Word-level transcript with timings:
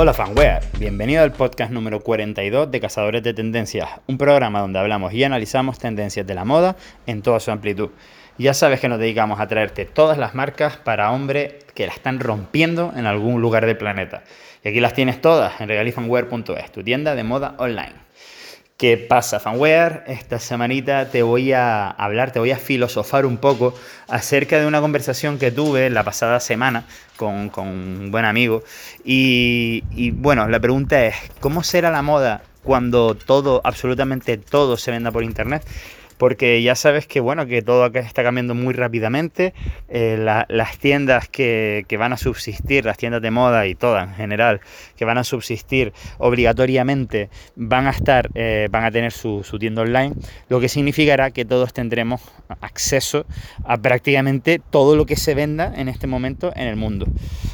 Hola 0.00 0.14
fanware, 0.14 0.62
bienvenido 0.78 1.24
al 1.24 1.32
podcast 1.32 1.72
número 1.72 1.98
42 1.98 2.70
de 2.70 2.80
Cazadores 2.80 3.20
de 3.20 3.34
Tendencias, 3.34 3.90
un 4.06 4.16
programa 4.16 4.60
donde 4.60 4.78
hablamos 4.78 5.12
y 5.12 5.24
analizamos 5.24 5.80
tendencias 5.80 6.24
de 6.24 6.36
la 6.36 6.44
moda 6.44 6.76
en 7.08 7.20
toda 7.20 7.40
su 7.40 7.50
amplitud. 7.50 7.90
Ya 8.38 8.54
sabes 8.54 8.78
que 8.78 8.88
nos 8.88 9.00
dedicamos 9.00 9.40
a 9.40 9.48
traerte 9.48 9.86
todas 9.86 10.16
las 10.16 10.36
marcas 10.36 10.76
para 10.76 11.10
hombres 11.10 11.64
que 11.74 11.88
la 11.88 11.92
están 11.92 12.20
rompiendo 12.20 12.92
en 12.94 13.06
algún 13.06 13.42
lugar 13.42 13.66
del 13.66 13.76
planeta. 13.76 14.22
Y 14.62 14.68
aquí 14.68 14.78
las 14.78 14.94
tienes 14.94 15.20
todas 15.20 15.60
en 15.60 15.66
regalifanwear.es, 15.66 16.70
tu 16.70 16.84
tienda 16.84 17.16
de 17.16 17.24
moda 17.24 17.56
online. 17.58 17.94
¿Qué 18.78 18.96
pasa, 18.96 19.40
fanware? 19.40 20.04
Esta 20.06 20.38
semanita 20.38 21.10
te 21.10 21.24
voy 21.24 21.52
a 21.52 21.90
hablar, 21.90 22.30
te 22.30 22.38
voy 22.38 22.52
a 22.52 22.58
filosofar 22.58 23.26
un 23.26 23.36
poco 23.36 23.74
acerca 24.06 24.60
de 24.60 24.68
una 24.68 24.80
conversación 24.80 25.40
que 25.40 25.50
tuve 25.50 25.90
la 25.90 26.04
pasada 26.04 26.38
semana 26.38 26.84
con, 27.16 27.50
un 27.56 28.12
buen 28.12 28.24
amigo. 28.24 28.62
Y 29.04 30.12
bueno, 30.12 30.46
la 30.46 30.60
pregunta 30.60 31.04
es, 31.04 31.16
¿cómo 31.40 31.64
será 31.64 31.90
la 31.90 32.02
moda 32.02 32.42
cuando 32.62 33.16
todo, 33.16 33.60
absolutamente 33.64 34.38
todo 34.38 34.76
se 34.76 34.92
venda 34.92 35.10
por 35.10 35.24
internet? 35.24 35.64
Porque 36.18 36.60
ya 36.62 36.74
sabes 36.74 37.06
que 37.06 37.20
bueno, 37.20 37.46
que 37.46 37.62
todo 37.62 37.86
está 37.86 38.22
cambiando 38.22 38.54
muy 38.54 38.74
rápidamente, 38.74 39.54
eh, 39.88 40.16
las 40.48 40.78
tiendas 40.78 41.28
que, 41.28 41.86
van 41.98 42.12
a 42.12 42.16
subsistir, 42.16 42.84
las 42.84 42.98
tiendas 42.98 43.22
de 43.22 43.30
moda 43.30 43.66
y 43.66 43.74
todas 43.74 44.08
en 44.08 44.14
general, 44.14 44.60
que 44.96 45.04
van 45.04 45.18
a 45.18 45.24
subsistir 45.24 45.92
obligatoriamente, 46.18 47.30
van 47.56 47.86
a 47.86 47.90
estar, 47.90 48.30
eh, 48.34 48.68
van 48.70 48.84
a 48.84 48.90
tener 48.90 49.12
su, 49.12 49.42
tienda 49.58 49.82
online, 49.82 50.14
lo 50.48 50.60
que 50.60 50.68
significará 50.68 51.30
que 51.30 51.44
todos 51.44 51.72
tendremos 51.72 52.20
acceso 52.60 53.24
a 53.64 53.76
prácticamente 53.76 54.60
todo 54.70 54.96
lo 54.96 55.06
que 55.06 55.16
se 55.16 55.34
venda 55.34 55.72
en 55.76 55.88
este 55.88 56.06
momento 56.06 56.52
en 56.54 56.68
el 56.68 56.76
mundo. 56.76 57.06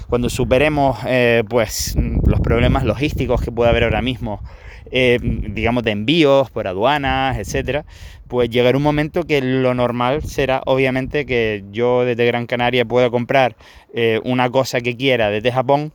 Cuando 0.08 0.28
superemos 0.28 0.98
eh, 1.06 1.42
pues 1.48 1.96
los 2.26 2.40
problemas 2.40 2.84
logísticos 2.84 3.42
que 3.42 3.52
puede 3.52 3.70
haber 3.70 3.84
ahora 3.84 4.02
mismo, 4.02 4.42
digamos 4.90 5.82
de 5.82 5.90
envíos 5.90 6.50
por 6.50 6.66
aduanas, 6.66 7.38
etcétera, 7.38 7.84
pues 8.28 8.50
llegará 8.50 8.76
un 8.76 8.82
momento 8.82 9.24
que 9.24 9.40
lo 9.40 9.74
normal 9.74 10.22
será 10.22 10.62
obviamente 10.66 11.26
que 11.26 11.64
yo 11.70 12.04
desde 12.04 12.26
Gran 12.26 12.46
Canaria 12.46 12.84
pueda 12.84 13.10
comprar 13.10 13.56
eh, 13.92 14.20
una 14.24 14.50
cosa 14.50 14.80
que 14.80 14.96
quiera 14.96 15.30
desde 15.30 15.52
Japón 15.52 15.92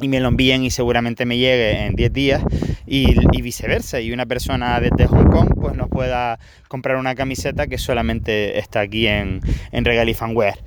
y 0.00 0.08
me 0.08 0.20
lo 0.20 0.28
envíen 0.28 0.64
y 0.64 0.70
seguramente 0.70 1.24
me 1.24 1.38
llegue 1.38 1.86
en 1.86 1.94
10 1.94 2.12
días 2.12 2.42
y, 2.86 3.14
viceversa 3.42 4.00
y 4.00 4.12
una 4.12 4.26
persona 4.26 4.80
desde 4.80 5.06
Hong 5.06 5.30
Kong 5.30 5.50
pues 5.60 5.74
nos 5.76 5.88
pueda 5.88 6.38
comprar 6.68 6.96
una 6.96 7.14
camiseta 7.14 7.66
que 7.66 7.78
solamente 7.78 8.58
está 8.58 8.80
aquí 8.80 9.06
en, 9.06 9.40
en 9.72 9.84
Regalifanware. 9.84 10.58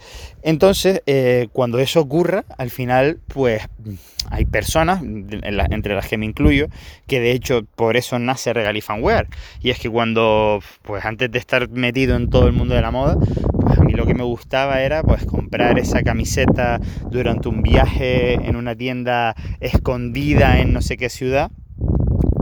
Entonces, 0.43 1.01
eh, 1.07 1.47
cuando 1.51 1.79
eso 1.79 1.99
ocurra, 1.99 2.45
al 2.57 2.69
final, 2.69 3.19
pues 3.27 3.67
hay 4.29 4.45
personas, 4.45 5.01
entre 5.03 5.95
las 5.95 6.07
que 6.07 6.17
me 6.17 6.25
incluyo, 6.25 6.67
que 7.07 7.19
de 7.19 7.31
hecho 7.31 7.65
por 7.75 7.97
eso 7.97 8.19
nace 8.19 8.53
Regalifanware. 8.53 9.27
Y 9.61 9.71
es 9.71 9.79
que 9.79 9.89
cuando, 9.89 10.61
pues 10.83 11.05
antes 11.05 11.31
de 11.31 11.39
estar 11.39 11.69
metido 11.69 12.15
en 12.15 12.29
todo 12.29 12.47
el 12.47 12.53
mundo 12.53 12.75
de 12.75 12.81
la 12.81 12.91
moda, 12.91 13.17
pues 13.61 13.77
a 13.77 13.83
mí 13.83 13.93
lo 13.93 14.05
que 14.05 14.13
me 14.13 14.23
gustaba 14.23 14.81
era 14.81 15.03
pues 15.03 15.25
comprar 15.25 15.79
esa 15.79 16.01
camiseta 16.03 16.79
durante 17.09 17.49
un 17.49 17.61
viaje 17.61 18.35
en 18.35 18.55
una 18.55 18.75
tienda 18.75 19.35
escondida 19.59 20.59
en 20.59 20.73
no 20.73 20.81
sé 20.81 20.97
qué 20.97 21.09
ciudad. 21.09 21.51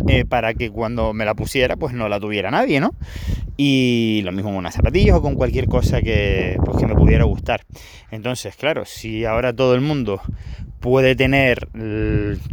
Eh, 0.07 0.23
para 0.23 0.53
que 0.53 0.69
cuando 0.69 1.13
me 1.13 1.25
la 1.25 1.33
pusiera 1.33 1.77
pues 1.77 1.93
no 1.93 2.07
la 2.07 2.19
tuviera 2.19 2.51
nadie, 2.51 2.79
¿no? 2.79 2.91
Y 3.57 4.21
lo 4.23 4.31
mismo 4.31 4.49
con 4.49 4.57
unas 4.57 4.75
zapatillas 4.75 5.15
o 5.15 5.21
con 5.21 5.35
cualquier 5.35 5.67
cosa 5.67 6.01
que, 6.01 6.57
pues, 6.63 6.77
que 6.77 6.85
me 6.85 6.93
pudiera 6.93 7.23
gustar. 7.23 7.65
Entonces, 8.11 8.55
claro, 8.55 8.85
si 8.85 9.25
ahora 9.25 9.53
todo 9.53 9.73
el 9.73 9.81
mundo 9.81 10.21
puede 10.85 11.15
tener 11.15 11.67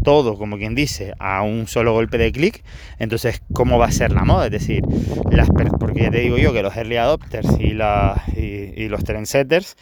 todo, 0.02 0.38
como 0.38 0.56
quien 0.56 0.74
dice, 0.74 1.12
a 1.18 1.42
un 1.42 1.68
solo 1.68 1.92
golpe 1.92 2.16
de 2.16 2.32
clic, 2.32 2.64
entonces, 2.98 3.42
¿cómo 3.52 3.76
va 3.76 3.86
a 3.86 3.92
ser 3.92 4.10
la 4.12 4.24
moda? 4.24 4.46
Es 4.46 4.52
decir, 4.52 4.82
las, 5.30 5.50
porque 5.78 6.10
te 6.10 6.20
digo 6.20 6.38
yo 6.38 6.54
que 6.54 6.62
los 6.62 6.74
early 6.74 6.96
adopters 6.96 7.46
y, 7.60 7.74
los 7.74 9.04
trendsetters, 9.04 9.76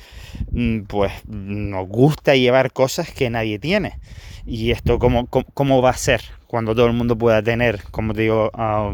mm, 0.50 0.80
pues 0.88 1.12
nos 1.28 1.86
gusta 1.86 2.34
llevar 2.34 2.72
cosas 2.72 3.12
que 3.12 3.30
nadie 3.30 3.60
tiene. 3.60 4.00
Y 4.44 4.72
esto, 4.72 4.98
¿cómo, 4.98 5.28
cómo, 5.28 5.80
va 5.80 5.90
a 5.90 5.96
ser 5.96 6.20
cuando 6.48 6.74
todo 6.74 6.86
el 6.86 6.92
mundo 6.92 7.16
pueda 7.16 7.44
tener, 7.44 7.80
como 7.92 8.14
te 8.14 8.22
digo, 8.22 8.50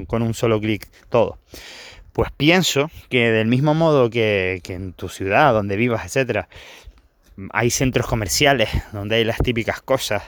con 0.07 0.21
un 0.21 0.35
solo 0.35 0.61
clic 0.61 0.87
todo? 1.09 1.39
Pues 2.13 2.31
pienso 2.37 2.91
que 3.09 3.31
del 3.31 3.47
mismo 3.47 3.73
modo 3.73 4.11
que, 4.11 4.61
en 4.69 4.93
tu 4.93 5.09
ciudad, 5.09 5.55
donde 5.55 5.77
vivas, 5.77 6.05
etcétera, 6.05 6.51
hay 7.53 7.71
centros 7.71 8.07
comerciales 8.07 8.69
donde 8.93 9.17
hay 9.17 9.25
las 9.25 9.39
típicas 9.39 9.81
cosas 9.83 10.23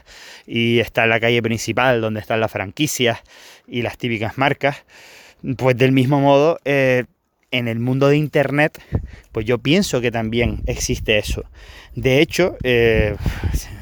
y 0.47 0.79
está 0.81 1.07
la 1.07 1.21
calle 1.21 1.43
principal 1.43 2.01
donde 2.01 2.21
están 2.21 2.41
las 2.41 2.51
franquicias 2.51 3.21
y 3.67 3.83
las 3.83 3.99
típicas 3.99 4.39
marcas, 4.39 4.85
pues 5.57 5.77
del 5.77 5.93
mismo 5.93 6.21
modo 6.21 6.59
eh, 6.65 7.05
en 7.51 7.69
el 7.69 7.79
mundo 7.79 8.09
de 8.09 8.17
Internet, 8.17 8.83
pues 9.39 9.47
yo 9.47 9.59
pienso 9.59 10.01
que 10.01 10.11
también 10.11 10.63
existe 10.67 11.17
eso. 11.17 11.45
De 11.95 12.21
hecho, 12.21 12.57
eh, 12.65 13.15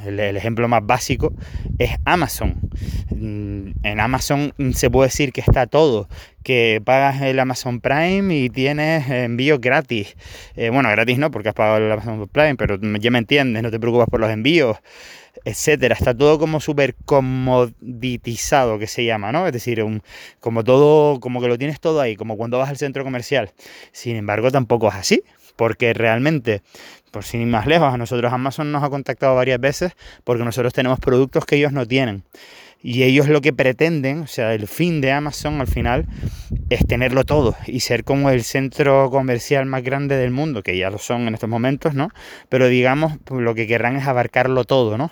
el, 0.04 0.36
ejemplo 0.36 0.68
más 0.68 0.84
básico 0.84 1.32
es 1.78 1.92
Amazon. 2.04 2.60
Mm, 3.08 3.70
en 3.82 4.00
Amazon 4.00 4.52
se 4.74 4.90
puede 4.90 5.08
decir 5.08 5.32
que 5.32 5.40
está 5.40 5.66
todo, 5.66 6.10
que 6.42 6.82
pagas 6.84 7.22
el 7.22 7.38
Amazon 7.38 7.80
Prime 7.80 8.36
y 8.36 8.50
tienes 8.50 9.08
envíos 9.08 9.58
gratis. 9.58 10.14
Eh, 10.56 10.68
bueno, 10.68 10.90
gratis 10.90 11.16
no, 11.16 11.30
porque 11.30 11.48
has 11.48 11.54
pagado 11.54 11.78
el 11.78 11.90
Amazon 11.90 12.28
Prime, 12.28 12.56
pero 12.56 12.78
ya 12.78 13.10
me 13.10 13.18
entiendes, 13.18 13.62
no 13.62 13.70
te 13.70 13.80
preocupas 13.80 14.08
por 14.10 14.20
los 14.20 14.30
envíos 14.30 14.76
etcétera. 15.46 15.94
Está 15.94 16.12
todo 16.14 16.38
como 16.38 16.60
súper 16.60 16.96
comoditizado, 17.04 18.78
que 18.78 18.88
se 18.88 19.04
llama, 19.04 19.32
¿no? 19.32 19.46
Es 19.46 19.52
decir, 19.52 19.82
un, 19.82 20.02
como 20.40 20.64
todo, 20.64 21.20
como 21.20 21.40
que 21.40 21.48
lo 21.48 21.56
tienes 21.56 21.80
todo 21.80 22.00
ahí, 22.00 22.16
como 22.16 22.36
cuando 22.36 22.58
vas 22.58 22.68
al 22.68 22.76
centro 22.78 23.04
comercial. 23.04 23.52
Sin 23.92 24.16
embargo, 24.16 24.50
tampoco 24.50 24.88
es 24.88 24.94
así, 24.94 25.22
porque 25.56 25.92
realmente, 25.94 26.62
por 27.10 27.24
sin 27.24 27.40
ir 27.40 27.48
más 27.48 27.66
lejos, 27.66 27.92
a 27.92 27.96
nosotros 27.96 28.32
Amazon 28.32 28.72
nos 28.72 28.84
ha 28.84 28.90
contactado 28.90 29.34
varias 29.34 29.60
veces 29.60 29.92
porque 30.24 30.44
nosotros 30.44 30.72
tenemos 30.72 31.00
productos 31.00 31.44
que 31.44 31.56
ellos 31.56 31.72
no 31.72 31.86
tienen. 31.86 32.22
Y 32.82 33.02
ellos 33.02 33.28
lo 33.28 33.40
que 33.40 33.52
pretenden, 33.52 34.20
o 34.20 34.26
sea, 34.26 34.54
el 34.54 34.68
fin 34.68 35.00
de 35.00 35.10
Amazon 35.10 35.60
al 35.60 35.66
final 35.66 36.06
es 36.70 36.86
tenerlo 36.86 37.24
todo 37.24 37.56
y 37.66 37.80
ser 37.80 38.04
como 38.04 38.30
el 38.30 38.44
centro 38.44 39.10
comercial 39.10 39.66
más 39.66 39.82
grande 39.82 40.16
del 40.16 40.30
mundo, 40.30 40.62
que 40.62 40.76
ya 40.76 40.90
lo 40.90 40.98
son 40.98 41.26
en 41.26 41.34
estos 41.34 41.48
momentos, 41.48 41.94
¿no? 41.94 42.10
Pero 42.48 42.68
digamos, 42.68 43.14
pues, 43.24 43.42
lo 43.42 43.54
que 43.54 43.66
querrán 43.66 43.96
es 43.96 44.06
abarcarlo 44.06 44.64
todo, 44.64 44.98
¿no? 44.98 45.10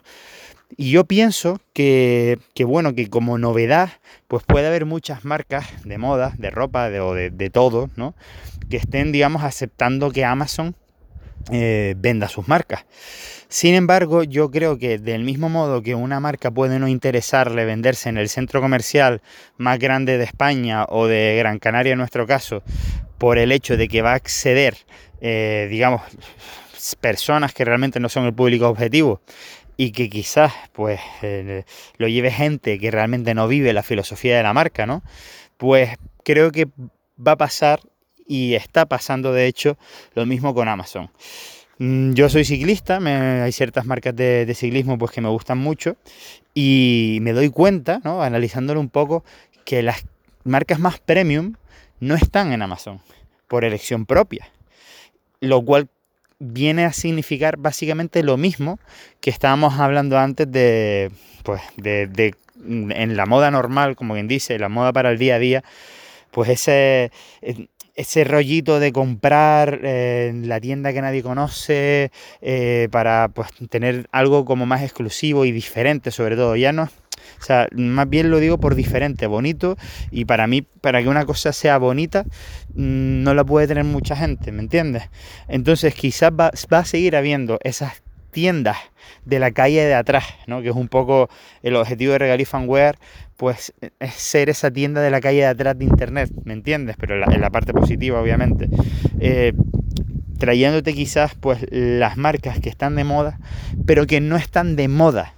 Y 0.76 0.90
yo 0.90 1.04
pienso 1.04 1.60
que, 1.72 2.38
bueno, 2.66 2.94
que 2.94 3.08
como 3.08 3.38
novedad, 3.38 3.90
pues 4.26 4.42
puede 4.44 4.66
haber 4.66 4.86
muchas 4.86 5.24
marcas 5.24 5.66
de 5.84 5.98
moda, 5.98 6.34
de 6.36 6.50
ropa, 6.50 6.88
o 6.88 7.14
de, 7.14 7.50
todo, 7.50 7.90
¿no? 7.96 8.14
Que 8.68 8.78
estén, 8.78 9.12
digamos, 9.12 9.44
aceptando 9.44 10.10
que 10.10 10.24
Amazon 10.24 10.74
eh, 11.52 11.94
venda 11.96 12.28
sus 12.28 12.48
marcas. 12.48 12.86
Sin 13.48 13.74
embargo, 13.74 14.24
yo 14.24 14.50
creo 14.50 14.78
que 14.78 14.98
del 14.98 15.22
mismo 15.22 15.48
modo 15.48 15.80
que 15.80 15.94
una 15.94 16.18
marca 16.18 16.50
puede 16.50 16.80
no 16.80 16.88
interesarle 16.88 17.64
venderse 17.64 18.08
en 18.08 18.18
el 18.18 18.28
centro 18.28 18.60
comercial 18.60 19.22
más 19.58 19.78
grande 19.78 20.18
de 20.18 20.24
España 20.24 20.86
o 20.88 21.06
de 21.06 21.36
Gran 21.38 21.60
Canaria 21.60 21.92
en 21.92 21.98
nuestro 21.98 22.26
caso, 22.26 22.64
por 23.18 23.38
el 23.38 23.52
hecho 23.52 23.76
de 23.76 23.86
que 23.86 24.02
va 24.02 24.12
a 24.12 24.16
acceder, 24.16 24.76
eh, 25.20 25.68
digamos, 25.70 26.02
personas 27.00 27.54
que 27.54 27.64
realmente 27.64 28.00
no 28.00 28.08
son 28.08 28.24
el 28.24 28.34
público 28.34 28.68
objetivo 28.68 29.20
y 29.76 29.92
que 29.92 30.08
quizás 30.08 30.52
pues 30.72 31.00
eh, 31.22 31.64
lo 31.98 32.08
lleve 32.08 32.30
gente 32.30 32.78
que 32.78 32.90
realmente 32.90 33.34
no 33.34 33.48
vive 33.48 33.72
la 33.72 33.82
filosofía 33.82 34.36
de 34.36 34.42
la 34.42 34.52
marca, 34.52 34.86
¿no? 34.86 35.02
Pues 35.56 35.90
creo 36.24 36.52
que 36.52 36.68
va 37.18 37.32
a 37.32 37.36
pasar 37.36 37.80
y 38.26 38.54
está 38.54 38.86
pasando 38.86 39.32
de 39.32 39.46
hecho 39.46 39.76
lo 40.14 40.26
mismo 40.26 40.54
con 40.54 40.68
Amazon. 40.68 41.10
Mm, 41.78 42.12
yo 42.12 42.28
soy 42.28 42.44
ciclista, 42.44 42.98
hay 43.44 43.52
ciertas 43.52 43.84
marcas 43.84 44.14
de, 44.14 44.52
ciclismo 44.54 44.96
pues 44.98 45.10
que 45.10 45.20
me 45.20 45.28
gustan 45.28 45.58
mucho 45.58 45.96
y 46.54 47.18
me 47.20 47.32
doy 47.32 47.50
cuenta, 47.50 48.00
¿no? 48.04 48.22
analizándolo 48.22 48.80
un 48.80 48.88
poco, 48.88 49.24
que 49.64 49.82
las 49.82 50.04
marcas 50.44 50.78
más 50.78 51.00
premium 51.00 51.54
no 52.00 52.14
están 52.14 52.52
en 52.52 52.62
Amazon 52.62 53.00
por 53.48 53.64
elección 53.64 54.06
propia, 54.06 54.48
lo 55.40 55.64
cual 55.64 55.88
viene 56.38 56.84
a 56.84 56.92
significar 56.92 57.56
básicamente 57.56 58.22
lo 58.22 58.36
mismo 58.36 58.78
que 59.20 59.30
estábamos 59.30 59.78
hablando 59.78 60.18
antes 60.18 60.50
de, 60.50 61.10
pues, 61.42 61.62
de, 61.76 62.34
en 62.64 63.16
la 63.16 63.26
moda 63.26 63.50
normal, 63.50 63.96
como 63.96 64.14
quien 64.14 64.28
dice, 64.28 64.58
la 64.58 64.68
moda 64.68 64.92
para 64.92 65.10
el 65.10 65.18
día 65.18 65.36
a 65.36 65.38
día, 65.38 65.64
pues 66.30 66.48
ese 66.50 67.10
ese 67.94 68.24
rollito 68.24 68.80
de 68.80 68.92
comprar 68.92 69.80
eh, 69.84 70.28
en 70.30 70.48
la 70.48 70.60
tienda 70.60 70.92
que 70.92 71.00
nadie 71.00 71.22
conoce 71.22 72.10
eh, 72.40 72.88
para 72.90 73.28
pues, 73.28 73.48
tener 73.70 74.08
algo 74.10 74.44
como 74.44 74.66
más 74.66 74.82
exclusivo 74.82 75.44
y 75.44 75.52
diferente 75.52 76.10
sobre 76.10 76.36
todo. 76.36 76.56
Ya 76.56 76.72
no, 76.72 76.88
o 77.40 77.44
sea, 77.44 77.68
más 77.72 78.08
bien 78.08 78.30
lo 78.30 78.38
digo 78.38 78.58
por 78.58 78.74
diferente, 78.74 79.26
bonito 79.26 79.76
y 80.10 80.24
para 80.24 80.46
mí, 80.46 80.62
para 80.62 81.02
que 81.02 81.08
una 81.08 81.24
cosa 81.24 81.52
sea 81.52 81.78
bonita, 81.78 82.24
mm, 82.74 83.22
no 83.22 83.34
la 83.34 83.44
puede 83.44 83.66
tener 83.66 83.84
mucha 83.84 84.16
gente, 84.16 84.52
¿me 84.52 84.62
entiendes? 84.62 85.04
Entonces 85.48 85.94
quizás 85.94 86.30
va, 86.32 86.48
a 86.48 86.84
seguir 86.84 87.16
habiendo 87.16 87.58
esas 87.62 88.02
tiendas 88.30 88.76
de 89.24 89.38
la 89.38 89.52
calle 89.52 89.84
de 89.84 89.94
atrás, 89.94 90.24
¿no? 90.46 90.60
que 90.60 90.70
es 90.70 90.74
un 90.74 90.88
poco 90.88 91.28
el 91.62 91.76
objetivo 91.76 92.12
de 92.12 92.18
Regalí 92.18 92.44
Fanware, 92.44 92.98
pues 93.36 93.72
es 94.00 94.14
ser 94.14 94.48
esa 94.48 94.70
tienda 94.70 95.00
de 95.00 95.10
la 95.10 95.20
calle 95.20 95.38
de 95.38 95.46
atrás 95.46 95.78
de 95.78 95.84
Internet, 95.84 96.30
¿me 96.44 96.52
entiendes? 96.52 96.96
Pero 96.98 97.14
en 97.14 97.40
la, 97.40 97.50
parte 97.50 97.72
positiva, 97.72 98.20
obviamente. 98.20 98.68
Eh, 99.20 99.52
trayéndote 100.38 100.94
quizás 100.94 101.34
pues 101.34 101.64
las 101.70 102.16
marcas 102.16 102.60
que 102.60 102.68
están 102.68 102.96
de 102.96 103.04
moda, 103.04 103.38
pero 103.86 104.06
que 104.06 104.20
no 104.20 104.36
están 104.36 104.76
de 104.76 104.88
moda 104.88 105.34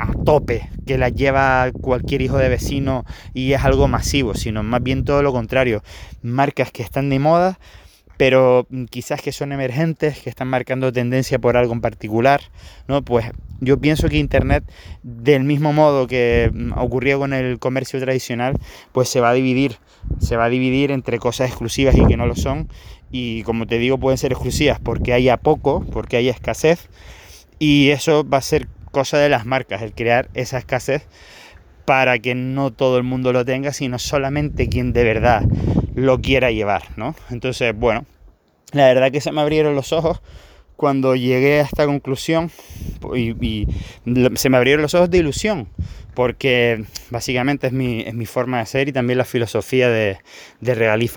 a 0.00 0.12
tope, 0.24 0.70
que 0.86 0.96
las 0.96 1.14
lleva 1.14 1.70
cualquier 1.72 2.22
hijo 2.22 2.38
de 2.38 2.48
vecino 2.48 3.04
y 3.34 3.52
es 3.52 3.62
algo 3.62 3.86
masivo, 3.86 4.34
sino 4.34 4.62
más 4.62 4.82
bien 4.82 5.04
todo 5.04 5.22
lo 5.22 5.32
contrario, 5.32 5.82
marcas 6.22 6.72
que 6.72 6.82
están 6.82 7.10
de 7.10 7.18
moda, 7.18 7.58
pero 8.16 8.66
quizás 8.90 9.20
que 9.20 9.32
son 9.32 9.52
emergentes, 9.52 10.18
que 10.20 10.30
están 10.30 10.48
marcando 10.48 10.92
tendencia 10.92 11.38
por 11.38 11.56
algo 11.56 11.72
en 11.72 11.80
particular, 11.80 12.40
¿no? 12.88 13.02
Pues 13.02 13.26
yo 13.60 13.78
pienso 13.78 14.08
que 14.08 14.16
Internet, 14.16 14.64
del 15.02 15.44
mismo 15.44 15.72
modo 15.72 16.06
que 16.06 16.50
ocurrió 16.76 17.18
con 17.18 17.34
el 17.34 17.58
comercio 17.58 18.00
tradicional, 18.00 18.56
pues 18.92 19.08
se 19.08 19.20
va 19.20 19.30
a 19.30 19.34
dividir, 19.34 19.76
se 20.18 20.36
va 20.36 20.46
a 20.46 20.48
dividir 20.48 20.90
entre 20.90 21.18
cosas 21.18 21.48
exclusivas 21.48 21.94
y 21.94 22.06
que 22.06 22.16
no 22.16 22.26
lo 22.26 22.36
son, 22.36 22.68
y 23.10 23.42
como 23.42 23.66
te 23.66 23.78
digo, 23.78 23.98
pueden 23.98 24.18
ser 24.18 24.32
exclusivas 24.32 24.80
porque 24.80 25.12
haya 25.12 25.36
poco, 25.36 25.84
porque 25.92 26.16
haya 26.16 26.30
escasez, 26.30 26.88
y 27.58 27.90
eso 27.90 28.26
va 28.26 28.38
a 28.38 28.42
ser 28.42 28.68
cosa 28.90 29.18
de 29.18 29.28
las 29.28 29.46
marcas, 29.46 29.82
el 29.82 29.92
crear 29.92 30.28
esa 30.34 30.58
escasez 30.58 31.06
para 31.84 32.18
que 32.18 32.34
no 32.34 32.72
todo 32.72 32.98
el 32.98 33.02
mundo 33.02 33.32
lo 33.32 33.44
tenga, 33.44 33.72
sino 33.72 33.98
solamente 33.98 34.68
quien 34.68 34.92
de 34.92 35.04
verdad 35.04 35.42
lo 35.94 36.20
quiera 36.20 36.50
llevar, 36.50 36.82
¿no? 36.96 37.14
Entonces, 37.30 37.74
bueno, 37.74 38.06
la 38.72 38.86
verdad 38.86 39.10
que 39.10 39.20
se 39.20 39.32
me 39.32 39.40
abrieron 39.40 39.74
los 39.74 39.92
ojos 39.92 40.20
cuando 40.76 41.14
llegué 41.14 41.60
a 41.60 41.64
esta 41.64 41.86
conclusión 41.86 42.50
y, 43.14 43.66
se 44.36 44.48
me 44.48 44.56
abrieron 44.56 44.82
los 44.82 44.94
ojos 44.94 45.10
de 45.10 45.18
ilusión, 45.18 45.68
porque 46.14 46.84
básicamente 47.10 47.66
es 47.66 47.72
mi, 47.72 48.00
es 48.00 48.14
mi 48.14 48.26
forma 48.26 48.60
de 48.60 48.66
ser 48.66 48.88
y 48.88 48.92
también 48.92 49.18
la 49.18 49.24
filosofía 49.24 49.88
de, 49.88 50.18
de 50.60 50.74
Regalí 50.74 51.10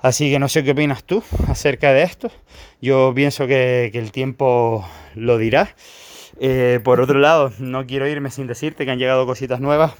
Así 0.00 0.30
que 0.30 0.38
no 0.38 0.48
sé 0.48 0.64
qué 0.64 0.70
opinas 0.72 1.04
tú 1.04 1.22
acerca 1.48 1.92
de 1.92 2.02
esto. 2.02 2.30
Yo 2.80 3.12
pienso 3.14 3.46
que 3.46 3.90
el 3.92 4.12
tiempo 4.12 4.88
lo 5.14 5.38
dirá. 5.38 5.74
Eh, 6.40 6.80
por 6.84 7.00
otro 7.00 7.18
lado, 7.18 7.52
no 7.58 7.86
quiero 7.86 8.06
irme 8.06 8.30
sin 8.30 8.46
decirte 8.46 8.84
que 8.84 8.90
han 8.90 8.98
llegado 8.98 9.26
cositas 9.26 9.60
nuevas 9.60 9.94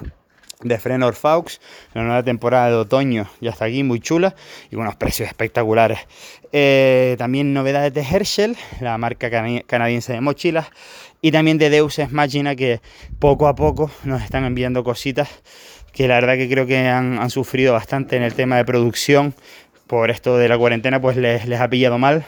de 0.62 0.78
Frenor 0.78 1.14
Faux, 1.14 1.60
la 1.94 2.02
nueva 2.02 2.22
temporada 2.22 2.68
de 2.68 2.74
otoño 2.74 3.28
ya 3.40 3.50
está 3.50 3.66
aquí, 3.66 3.84
muy 3.84 4.00
chula 4.00 4.34
y 4.70 4.76
unos 4.76 4.96
precios 4.96 5.28
espectaculares. 5.28 6.00
Eh, 6.52 7.14
también 7.18 7.52
novedades 7.52 7.94
de 7.94 8.02
Herschel, 8.02 8.56
la 8.80 8.98
marca 8.98 9.30
canadiense 9.66 10.12
de 10.12 10.20
mochilas, 10.20 10.68
y 11.20 11.32
también 11.32 11.58
de 11.58 11.70
Deus 11.70 11.98
Ex 11.98 12.12
Machina 12.12 12.54
que 12.56 12.80
poco 13.18 13.48
a 13.48 13.54
poco 13.54 13.90
nos 14.04 14.22
están 14.22 14.44
enviando 14.44 14.84
cositas 14.84 15.28
que 15.92 16.06
la 16.06 16.14
verdad 16.14 16.36
que 16.36 16.48
creo 16.48 16.66
que 16.66 16.78
han, 16.78 17.30
sufrido 17.30 17.72
bastante 17.72 18.16
en 18.16 18.22
el 18.22 18.34
tema 18.34 18.56
de 18.56 18.64
producción. 18.64 19.34
Por 19.88 20.10
esto 20.10 20.36
de 20.36 20.48
la 20.48 20.58
cuarentena, 20.58 21.00
pues 21.00 21.16
les 21.16 21.60
ha 21.60 21.68
pillado 21.68 21.98
mal 21.98 22.26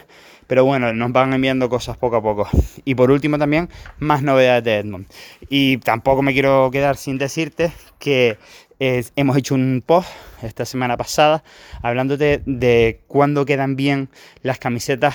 pero 0.50 0.64
bueno, 0.64 0.92
nos 0.92 1.12
van 1.12 1.32
enviando 1.32 1.68
cosas 1.68 1.96
poco 1.96 2.16
a 2.16 2.22
poco. 2.22 2.48
Y 2.84 2.96
por 2.96 3.12
último 3.12 3.38
también, 3.38 3.68
más 4.00 4.24
novedades 4.24 4.64
de 4.64 4.78
Edmond. 4.78 5.06
Y 5.48 5.76
tampoco 5.76 6.22
me 6.22 6.32
quiero 6.32 6.72
quedar 6.72 6.96
sin 6.96 7.18
decirte 7.18 7.72
que 8.00 8.36
hemos 8.80 9.36
hecho 9.36 9.54
un 9.54 9.80
post 9.86 10.08
esta 10.42 10.64
semana 10.64 10.96
pasada 10.96 11.44
hablándote 11.82 12.42
de 12.46 12.98
cuándo 13.06 13.46
quedan 13.46 13.76
bien 13.76 14.08
las 14.42 14.58
camisetas 14.58 15.14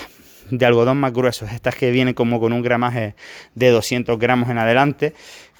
de 0.51 0.65
algodón 0.65 1.01
más 1.01 1.11
gruesos, 1.11 1.51
estas 1.51 1.75
que 1.75 1.91
vienen 1.91 2.13
como 2.13 2.39
con 2.39 2.53
un 2.53 2.61
gramaje 2.61 3.15
de 3.55 3.69
200 3.71 4.17
gramos 4.17 4.49
en 4.49 4.57
adelante, 4.57 5.15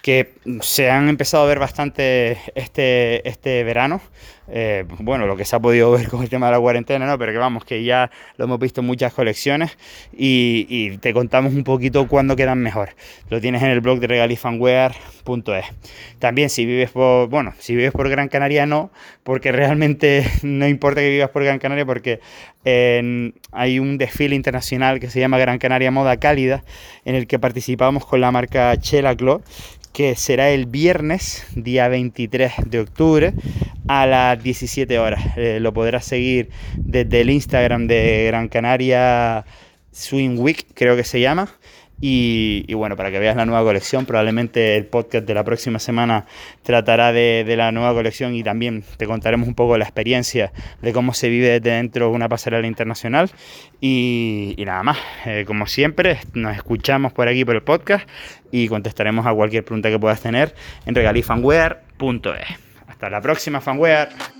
que 0.05 0.33
se 0.61 0.91
han 0.91 1.09
empezado 1.09 1.45
a 1.45 1.47
ver 1.47 1.57
bastante 1.57 2.37
este, 2.53 3.27
este 3.27 3.63
verano. 3.63 4.01
Eh, 4.47 4.85
bueno, 4.99 5.25
lo 5.25 5.35
que 5.35 5.45
se 5.45 5.55
ha 5.55 5.59
podido 5.59 5.89
ver 5.93 6.09
con 6.09 6.21
el 6.21 6.29
tema 6.29 6.45
de 6.45 6.51
la 6.51 6.59
cuarentena, 6.59 7.07
¿no? 7.07 7.17
Pero 7.17 7.31
que 7.31 7.39
vamos, 7.39 7.65
que 7.65 7.83
ya 7.83 8.11
lo 8.37 8.45
hemos 8.45 8.59
visto 8.59 8.81
en 8.81 8.87
muchas 8.87 9.15
colecciones 9.15 9.79
y, 10.15 10.95
te 10.99 11.11
contamos 11.11 11.55
un 11.55 11.63
poquito 11.63 12.07
cuándo 12.07 12.35
quedan 12.35 12.59
mejor. 12.59 12.89
Lo 13.31 13.41
tienes 13.41 13.63
en 13.63 13.71
el 13.71 13.81
blog 13.81 13.99
de 13.99 14.05
regalifanwear.es. 14.05 15.65
También 16.19 16.51
si 16.51 16.67
vives 16.67 16.91
por, 16.91 17.27
bueno, 17.27 17.55
si 17.57 17.75
vives 17.75 17.91
por 17.91 18.07
Gran 18.07 18.27
Canaria 18.27 18.67
no, 18.67 18.91
porque 19.23 19.51
realmente 19.51 20.23
no 20.43 20.67
importa 20.67 21.01
que 21.01 21.09
vivas 21.09 21.31
por 21.31 21.43
Gran 21.43 21.57
Canaria 21.57 21.87
porque 21.87 22.19
hay 22.65 23.79
un 23.79 23.97
desfile 23.97 24.35
internacional 24.35 24.99
que 24.99 25.09
se 25.09 25.19
llama 25.19 25.37
Gran 25.37 25.59
Canaria 25.59 25.91
Moda 25.91 26.17
Cálida 26.17 26.63
en 27.05 27.15
el 27.15 27.27
que 27.27 27.39
participamos 27.39 28.05
con 28.05 28.21
la 28.21 28.31
marca 28.31 28.75
Chela 28.77 29.15
Clo 29.15 29.41
que 29.95 30.17
será 30.17 30.49
el 30.49 30.65
viernes, 30.65 31.47
día 31.55 31.87
23 31.87 32.51
de 32.65 32.81
octubre, 32.81 33.33
a 33.87 34.05
las 34.05 34.43
17 34.43 34.99
horas. 34.99 35.23
Eh, 35.37 35.59
lo 35.61 35.73
podrás 35.73 36.03
seguir 36.03 36.49
desde 36.75 37.21
el 37.21 37.29
Instagram 37.29 37.87
de 37.87 38.25
Gran 38.27 38.49
Canaria 38.49 39.45
Swing 39.93 40.37
Week, 40.37 40.65
creo 40.73 40.97
que 40.97 41.05
se 41.05 41.21
llama. 41.21 41.47
Y, 42.01 42.73
bueno, 42.73 42.95
para 42.97 43.09
que 43.09 43.19
veas 43.19 43.35
la 43.35 43.45
nueva 43.45 43.63
colección, 43.63 44.05
probablemente 44.05 44.75
el 44.75 44.85
podcast 44.85 45.25
de 45.25 45.33
la 45.33 45.43
próxima 45.43 45.79
semana 45.79 46.25
tratará 46.63 47.13
de, 47.13 47.45
la 47.55 47.71
nueva 47.71 47.93
colección 47.93 48.35
y 48.35 48.43
también 48.43 48.83
te 48.97 49.07
contaremos 49.07 49.47
un 49.47 49.55
poco 49.55 49.77
la 49.77 49.85
experiencia 49.85 50.51
de 50.81 50.91
cómo 50.93 51.13
se 51.13 51.29
vive 51.29 51.59
desde 51.59 51.71
dentro 51.71 52.11
una 52.11 52.27
pasarela 52.27 52.67
internacional. 52.67 53.31
Y, 53.79 54.55
nada 54.65 54.83
más, 54.83 54.97
eh, 55.25 55.45
como 55.47 55.67
siempre, 55.67 56.19
nos 56.33 56.55
escuchamos 56.55 57.13
por 57.13 57.27
aquí 57.27 57.45
por 57.45 57.55
el 57.55 57.63
podcast 57.63 58.07
y 58.51 58.67
contestaremos 58.67 59.25
a 59.25 59.33
cualquier 59.33 59.63
pregunta 59.63 59.89
que 59.89 59.99
puedas 59.99 60.21
tener 60.21 60.53
en 60.85 60.95
regalifanware.es. 60.95 62.65
Hasta 62.87 63.09
la 63.09 63.21
próxima, 63.21 63.61
fanware. 63.61 64.34